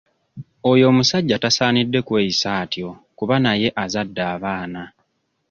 [0.69, 4.81] Oyo omusajja tasaanidde kweyisa atyo kuba naye azadde abaana.